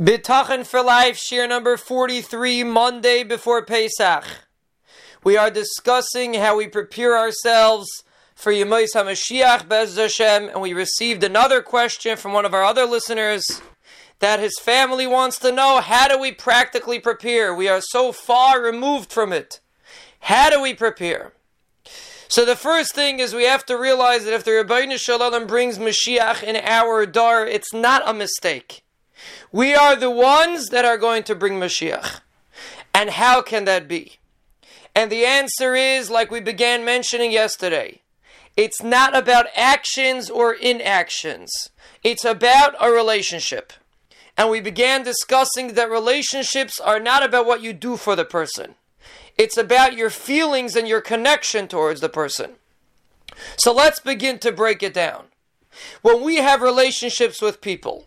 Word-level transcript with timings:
Bitachon 0.00 0.66
for 0.66 0.82
Life, 0.82 1.18
Shiur 1.18 1.46
number 1.46 1.76
43, 1.76 2.64
Monday 2.64 3.22
before 3.22 3.62
Pesach. 3.62 4.24
We 5.22 5.36
are 5.36 5.50
discussing 5.50 6.32
how 6.32 6.56
we 6.56 6.68
prepare 6.68 7.18
ourselves 7.18 7.86
for 8.34 8.50
Yemais 8.50 8.94
HaMashiach, 8.94 9.68
Bez 9.68 9.98
Hashem, 9.98 10.48
and 10.48 10.62
we 10.62 10.72
received 10.72 11.22
another 11.22 11.60
question 11.60 12.16
from 12.16 12.32
one 12.32 12.46
of 12.46 12.54
our 12.54 12.64
other 12.64 12.86
listeners 12.86 13.60
that 14.20 14.40
his 14.40 14.58
family 14.58 15.06
wants 15.06 15.38
to 15.40 15.52
know 15.52 15.82
how 15.82 16.08
do 16.08 16.18
we 16.18 16.32
practically 16.32 16.98
prepare? 16.98 17.54
We 17.54 17.68
are 17.68 17.82
so 17.82 18.10
far 18.10 18.62
removed 18.62 19.12
from 19.12 19.34
it. 19.34 19.60
How 20.20 20.48
do 20.48 20.62
we 20.62 20.72
prepare? 20.72 21.34
So 22.26 22.46
the 22.46 22.56
first 22.56 22.94
thing 22.94 23.18
is 23.18 23.34
we 23.34 23.44
have 23.44 23.66
to 23.66 23.76
realize 23.76 24.24
that 24.24 24.32
if 24.32 24.44
the 24.44 24.52
Ribono 24.52 24.98
Shel 24.98 25.18
Olam 25.18 25.46
brings 25.46 25.78
Mashiach 25.78 26.42
in 26.42 26.56
our 26.56 27.04
dor, 27.04 27.44
it's 27.44 27.74
not 27.74 28.08
a 28.08 28.14
mistake. 28.14 28.82
We 29.52 29.74
are 29.74 29.96
the 29.96 30.10
ones 30.10 30.68
that 30.68 30.84
are 30.84 30.98
going 30.98 31.22
to 31.24 31.34
bring 31.34 31.54
Mashiach. 31.54 32.20
And 32.94 33.10
how 33.10 33.42
can 33.42 33.64
that 33.64 33.88
be? 33.88 34.18
And 34.94 35.10
the 35.10 35.24
answer 35.24 35.74
is, 35.74 36.10
like 36.10 36.30
we 36.30 36.40
began 36.40 36.84
mentioning 36.84 37.30
yesterday, 37.30 38.00
it's 38.56 38.82
not 38.82 39.16
about 39.16 39.46
actions 39.54 40.28
or 40.28 40.52
inactions. 40.52 41.70
It's 42.02 42.24
about 42.24 42.74
a 42.80 42.90
relationship. 42.90 43.72
And 44.36 44.50
we 44.50 44.60
began 44.60 45.02
discussing 45.02 45.74
that 45.74 45.90
relationships 45.90 46.80
are 46.80 47.00
not 47.00 47.22
about 47.22 47.46
what 47.46 47.62
you 47.62 47.72
do 47.72 47.96
for 47.96 48.16
the 48.16 48.24
person. 48.24 48.74
It's 49.38 49.56
about 49.56 49.96
your 49.96 50.10
feelings 50.10 50.76
and 50.76 50.88
your 50.88 51.00
connection 51.00 51.68
towards 51.68 52.00
the 52.00 52.08
person. 52.08 52.52
So 53.56 53.72
let's 53.72 54.00
begin 54.00 54.38
to 54.40 54.52
break 54.52 54.82
it 54.82 54.92
down. 54.94 55.26
When 56.02 56.22
we 56.22 56.36
have 56.36 56.62
relationships 56.62 57.40
with 57.40 57.60
people, 57.60 58.06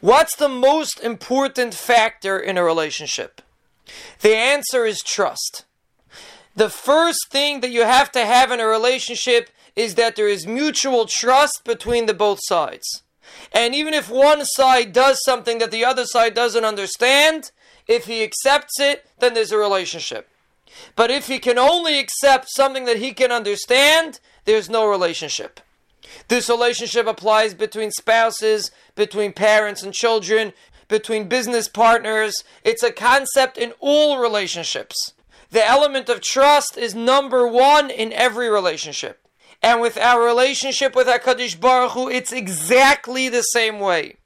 What's 0.00 0.36
the 0.36 0.48
most 0.48 1.00
important 1.00 1.74
factor 1.74 2.38
in 2.38 2.56
a 2.56 2.64
relationship? 2.64 3.42
The 4.20 4.36
answer 4.36 4.84
is 4.84 5.02
trust. 5.02 5.64
The 6.54 6.68
first 6.68 7.30
thing 7.30 7.60
that 7.60 7.70
you 7.70 7.82
have 7.82 8.10
to 8.12 8.26
have 8.26 8.50
in 8.50 8.60
a 8.60 8.66
relationship 8.66 9.50
is 9.76 9.94
that 9.94 10.16
there 10.16 10.28
is 10.28 10.46
mutual 10.46 11.06
trust 11.06 11.62
between 11.64 12.06
the 12.06 12.14
both 12.14 12.40
sides. 12.42 13.02
And 13.52 13.74
even 13.74 13.94
if 13.94 14.10
one 14.10 14.44
side 14.44 14.92
does 14.92 15.22
something 15.24 15.58
that 15.58 15.70
the 15.70 15.84
other 15.84 16.04
side 16.04 16.34
doesn't 16.34 16.64
understand, 16.64 17.52
if 17.86 18.06
he 18.06 18.22
accepts 18.22 18.80
it, 18.80 19.06
then 19.20 19.34
there's 19.34 19.52
a 19.52 19.58
relationship. 19.58 20.28
But 20.96 21.10
if 21.10 21.28
he 21.28 21.38
can 21.38 21.58
only 21.58 21.98
accept 21.98 22.48
something 22.50 22.84
that 22.84 22.98
he 22.98 23.12
can 23.12 23.32
understand, 23.32 24.20
there's 24.44 24.68
no 24.68 24.88
relationship. 24.88 25.60
This 26.28 26.48
relationship 26.48 27.06
applies 27.06 27.54
between 27.54 27.90
spouses, 27.90 28.70
between 28.94 29.32
parents 29.32 29.82
and 29.82 29.92
children, 29.92 30.52
between 30.88 31.28
business 31.28 31.68
partners. 31.68 32.44
It's 32.64 32.82
a 32.82 32.92
concept 32.92 33.58
in 33.58 33.72
all 33.80 34.18
relationships. 34.18 35.12
The 35.50 35.66
element 35.66 36.08
of 36.08 36.20
trust 36.20 36.76
is 36.76 36.94
number 36.94 37.46
one 37.46 37.90
in 37.90 38.12
every 38.12 38.50
relationship. 38.50 39.26
And 39.62 39.80
with 39.80 39.96
our 39.96 40.22
relationship 40.22 40.94
with 40.94 41.06
HaKadosh 41.06 41.58
Baruch 41.58 41.92
Hu, 41.92 42.08
it's 42.08 42.32
exactly 42.32 43.28
the 43.28 43.42
same 43.42 43.80
way. 43.80 44.16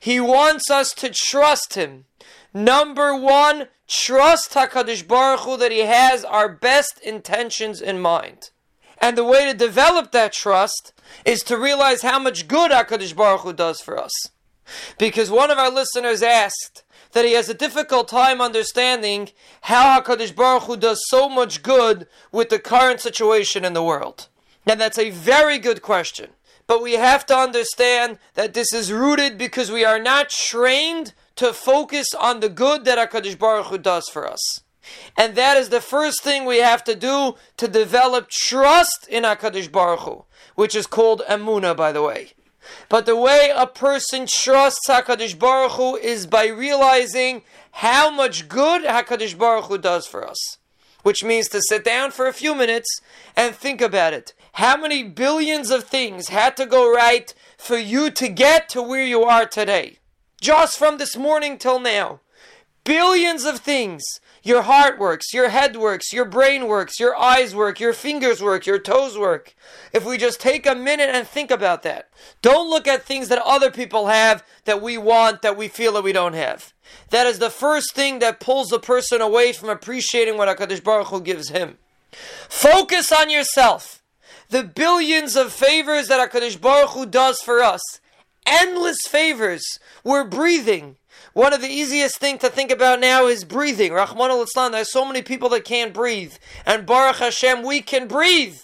He 0.00 0.18
wants 0.18 0.70
us 0.70 0.92
to 0.94 1.10
trust 1.10 1.74
Him. 1.74 2.06
Number 2.52 3.14
one, 3.14 3.68
trust 3.86 4.54
HaKadosh 4.54 5.06
Baruch 5.06 5.40
Hu 5.40 5.56
that 5.58 5.72
He 5.72 5.80
has 5.80 6.24
our 6.24 6.48
best 6.48 6.98
intentions 7.04 7.80
in 7.80 8.00
mind. 8.00 8.50
And 8.98 9.16
the 9.16 9.24
way 9.24 9.50
to 9.50 9.56
develop 9.56 10.12
that 10.12 10.32
trust 10.32 10.92
is 11.24 11.42
to 11.44 11.58
realize 11.58 12.02
how 12.02 12.18
much 12.18 12.48
good 12.48 12.70
HaKadosh 12.70 13.14
Baruch 13.14 13.42
Hu 13.42 13.52
does 13.52 13.80
for 13.80 13.98
us. 13.98 14.12
Because 14.98 15.30
one 15.30 15.50
of 15.50 15.58
our 15.58 15.70
listeners 15.70 16.22
asked 16.22 16.82
that 17.12 17.24
he 17.24 17.32
has 17.32 17.48
a 17.48 17.54
difficult 17.54 18.08
time 18.08 18.40
understanding 18.40 19.30
how 19.62 20.00
HaKadosh 20.00 20.34
Baruch 20.34 20.64
Hu 20.64 20.76
does 20.76 21.02
so 21.06 21.28
much 21.28 21.62
good 21.62 22.06
with 22.32 22.48
the 22.48 22.58
current 22.58 23.00
situation 23.00 23.64
in 23.64 23.74
the 23.74 23.82
world. 23.82 24.28
And 24.66 24.80
that's 24.80 24.98
a 24.98 25.10
very 25.10 25.58
good 25.58 25.82
question. 25.82 26.30
But 26.66 26.82
we 26.82 26.94
have 26.94 27.24
to 27.26 27.36
understand 27.36 28.18
that 28.34 28.54
this 28.54 28.72
is 28.72 28.92
rooted 28.92 29.38
because 29.38 29.70
we 29.70 29.84
are 29.84 30.00
not 30.00 30.30
trained 30.30 31.14
to 31.36 31.52
focus 31.52 32.08
on 32.18 32.40
the 32.40 32.48
good 32.48 32.84
that 32.84 33.10
HaKadosh 33.10 33.38
Baruch 33.38 33.66
Hu 33.66 33.78
does 33.78 34.08
for 34.08 34.26
us. 34.28 34.62
And 35.16 35.34
that 35.34 35.56
is 35.56 35.68
the 35.68 35.80
first 35.80 36.22
thing 36.22 36.44
we 36.44 36.58
have 36.58 36.84
to 36.84 36.94
do 36.94 37.36
to 37.56 37.68
develop 37.68 38.28
trust 38.28 39.06
in 39.08 39.24
HaKadosh 39.24 39.70
Baruch 39.70 40.00
Hu, 40.00 40.24
which 40.54 40.74
is 40.74 40.86
called 40.86 41.22
Emuna, 41.28 41.76
by 41.76 41.92
the 41.92 42.02
way. 42.02 42.32
But 42.88 43.06
the 43.06 43.16
way 43.16 43.52
a 43.54 43.66
person 43.66 44.26
trusts 44.26 44.88
HaKadosh 44.88 45.38
Baruch 45.38 45.72
Hu 45.72 45.96
is 45.96 46.26
by 46.26 46.46
realizing 46.46 47.42
how 47.72 48.10
much 48.10 48.48
good 48.48 48.82
HaKadosh 48.82 49.36
Baruch 49.38 49.66
Hu 49.66 49.78
does 49.78 50.06
for 50.06 50.26
us. 50.26 50.58
Which 51.02 51.22
means 51.22 51.48
to 51.48 51.62
sit 51.62 51.84
down 51.84 52.10
for 52.10 52.26
a 52.26 52.32
few 52.32 52.54
minutes 52.54 53.00
and 53.36 53.54
think 53.54 53.80
about 53.80 54.12
it. 54.12 54.34
How 54.54 54.76
many 54.76 55.04
billions 55.04 55.70
of 55.70 55.84
things 55.84 56.28
had 56.28 56.56
to 56.56 56.66
go 56.66 56.92
right 56.92 57.32
for 57.56 57.76
you 57.76 58.10
to 58.10 58.28
get 58.28 58.68
to 58.70 58.82
where 58.82 59.04
you 59.04 59.22
are 59.22 59.46
today? 59.46 59.98
Just 60.40 60.78
from 60.78 60.98
this 60.98 61.16
morning 61.16 61.58
till 61.58 61.78
now. 61.78 62.20
Billions 62.86 63.44
of 63.44 63.58
things 63.58 64.04
your 64.44 64.62
heart 64.62 65.00
works, 65.00 65.34
your 65.34 65.48
head 65.48 65.74
works, 65.74 66.12
your 66.12 66.24
brain 66.24 66.68
works, 66.68 67.00
your 67.00 67.16
eyes 67.16 67.52
work, 67.52 67.80
your 67.80 67.92
fingers 67.92 68.40
work, 68.40 68.64
your 68.64 68.78
toes 68.78 69.18
work. 69.18 69.56
If 69.92 70.04
we 70.04 70.16
just 70.16 70.40
take 70.40 70.66
a 70.66 70.74
minute 70.76 71.10
and 71.12 71.26
think 71.26 71.50
about 71.50 71.82
that. 71.82 72.08
Don't 72.42 72.70
look 72.70 72.86
at 72.86 73.02
things 73.02 73.26
that 73.26 73.42
other 73.44 73.72
people 73.72 74.06
have 74.06 74.44
that 74.66 74.80
we 74.80 74.96
want 74.96 75.42
that 75.42 75.56
we 75.56 75.66
feel 75.66 75.94
that 75.94 76.04
we 76.04 76.12
don't 76.12 76.34
have. 76.34 76.72
That 77.10 77.26
is 77.26 77.40
the 77.40 77.50
first 77.50 77.92
thing 77.92 78.20
that 78.20 78.38
pulls 78.38 78.70
a 78.70 78.78
person 78.78 79.20
away 79.20 79.52
from 79.52 79.68
appreciating 79.68 80.38
what 80.38 80.56
HaKadosh 80.56 80.84
Baruch 80.84 81.08
Hu 81.08 81.20
gives 81.20 81.48
him. 81.48 81.78
Focus 82.12 83.10
on 83.10 83.30
yourself. 83.30 84.00
The 84.50 84.62
billions 84.62 85.34
of 85.34 85.52
favors 85.52 86.06
that 86.06 86.30
HaKadosh 86.30 86.60
Baruch 86.60 86.90
Hu 86.90 87.04
does 87.04 87.40
for 87.40 87.64
us. 87.64 87.82
Endless 88.46 88.98
favors. 89.08 89.80
We're 90.04 90.22
breathing. 90.22 90.98
One 91.32 91.52
of 91.52 91.60
the 91.60 91.68
easiest 91.68 92.18
things 92.18 92.40
to 92.40 92.48
think 92.48 92.70
about 92.70 92.98
now 92.98 93.26
is 93.26 93.44
breathing. 93.44 93.92
Rachmana 93.92 94.42
litzlan, 94.42 94.72
there's 94.72 94.90
so 94.90 95.04
many 95.04 95.20
people 95.20 95.50
that 95.50 95.64
can't 95.64 95.92
breathe. 95.92 96.34
And 96.64 96.86
Baruch 96.86 97.16
Hashem, 97.16 97.62
we 97.62 97.82
can 97.82 98.08
breathe. 98.08 98.58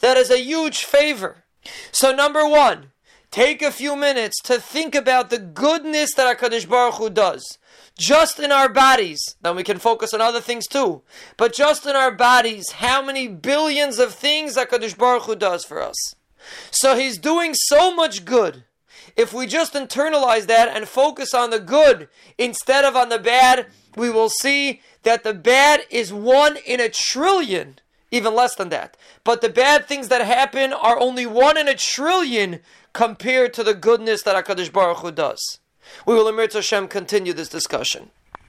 That 0.00 0.16
is 0.16 0.30
a 0.30 0.38
huge 0.38 0.84
favor. 0.84 1.44
So, 1.90 2.14
number 2.14 2.46
one, 2.48 2.92
take 3.30 3.62
a 3.62 3.72
few 3.72 3.96
minutes 3.96 4.40
to 4.42 4.60
think 4.60 4.94
about 4.94 5.30
the 5.30 5.38
goodness 5.38 6.14
that 6.14 6.38
HaKadosh 6.38 6.68
Baruch 6.68 6.94
Hu 6.94 7.10
does. 7.10 7.58
Just 7.98 8.38
in 8.38 8.52
our 8.52 8.68
bodies, 8.68 9.36
then 9.42 9.56
we 9.56 9.64
can 9.64 9.78
focus 9.78 10.14
on 10.14 10.20
other 10.20 10.40
things 10.40 10.66
too. 10.66 11.02
But 11.36 11.52
just 11.52 11.86
in 11.86 11.96
our 11.96 12.10
bodies, 12.10 12.70
how 12.72 13.02
many 13.02 13.28
billions 13.28 13.98
of 13.98 14.14
things 14.14 14.56
HaKadosh 14.56 14.96
Baruch 14.96 15.24
Hu 15.24 15.34
does 15.36 15.64
for 15.64 15.82
us. 15.82 16.14
So 16.70 16.96
He's 16.96 17.18
doing 17.18 17.54
so 17.54 17.94
much 17.94 18.24
good 18.24 18.64
if 19.16 19.32
we 19.32 19.46
just 19.46 19.74
internalize 19.74 20.46
that 20.46 20.68
and 20.68 20.88
focus 20.88 21.34
on 21.34 21.50
the 21.50 21.60
good 21.60 22.08
instead 22.38 22.84
of 22.84 22.96
on 22.96 23.08
the 23.08 23.18
bad, 23.18 23.66
we 23.96 24.10
will 24.10 24.28
see 24.28 24.80
that 25.02 25.24
the 25.24 25.34
bad 25.34 25.82
is 25.90 26.12
one 26.12 26.56
in 26.66 26.80
a 26.80 26.88
trillion, 26.88 27.78
even 28.10 28.34
less 28.34 28.54
than 28.54 28.68
that. 28.70 28.96
But 29.22 29.40
the 29.40 29.48
bad 29.48 29.86
things 29.86 30.08
that 30.08 30.24
happen 30.24 30.72
are 30.72 30.98
only 30.98 31.26
one 31.26 31.56
in 31.56 31.68
a 31.68 31.74
trillion 31.74 32.60
compared 32.92 33.54
to 33.54 33.64
the 33.64 33.74
goodness 33.74 34.22
that 34.22 34.44
HaKadosh 34.44 34.72
Baruch 34.72 34.98
Hu 34.98 35.10
does. 35.10 35.58
We 36.06 36.14
will, 36.14 36.28
Im 36.28 36.36
yirtzeh 36.36 36.54
Hashem, 36.54 36.88
continue 36.88 37.32
this 37.32 37.48
discussion. 37.48 38.10